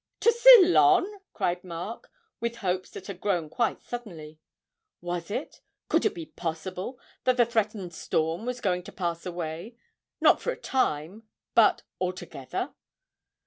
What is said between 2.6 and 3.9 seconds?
hopes that had grown quite